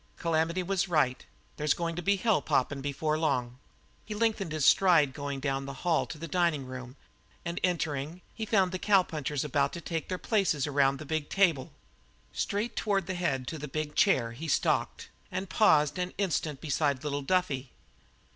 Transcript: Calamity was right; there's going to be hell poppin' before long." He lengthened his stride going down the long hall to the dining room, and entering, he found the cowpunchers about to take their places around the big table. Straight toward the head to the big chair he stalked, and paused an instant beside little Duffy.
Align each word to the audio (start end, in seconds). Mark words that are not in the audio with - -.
Calamity 0.17 0.63
was 0.63 0.87
right; 0.87 1.27
there's 1.57 1.75
going 1.75 1.95
to 1.95 2.01
be 2.01 2.15
hell 2.15 2.41
poppin' 2.41 2.81
before 2.81 3.19
long." 3.19 3.59
He 4.03 4.15
lengthened 4.15 4.51
his 4.51 4.65
stride 4.65 5.13
going 5.13 5.39
down 5.39 5.65
the 5.67 5.73
long 5.73 5.81
hall 5.83 6.05
to 6.07 6.17
the 6.17 6.27
dining 6.27 6.65
room, 6.65 6.95
and 7.45 7.59
entering, 7.63 8.21
he 8.33 8.43
found 8.47 8.71
the 8.71 8.79
cowpunchers 8.79 9.43
about 9.43 9.73
to 9.73 9.79
take 9.79 10.09
their 10.09 10.17
places 10.17 10.65
around 10.65 10.97
the 10.97 11.05
big 11.05 11.29
table. 11.29 11.71
Straight 12.33 12.75
toward 12.75 13.05
the 13.05 13.13
head 13.13 13.45
to 13.49 13.59
the 13.59 13.67
big 13.67 13.93
chair 13.93 14.31
he 14.31 14.47
stalked, 14.47 15.09
and 15.31 15.51
paused 15.51 15.99
an 15.99 16.15
instant 16.17 16.61
beside 16.61 17.03
little 17.03 17.21
Duffy. 17.21 17.69